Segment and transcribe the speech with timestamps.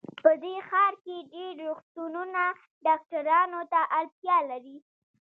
[0.23, 2.41] په دې ښار کې ډېر روغتونونه
[2.87, 4.77] ډاکټرانو ته اړتیا لري